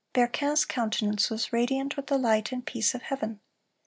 [0.15, 3.39] Berquin's countenance was radiant with the light and peace of heaven.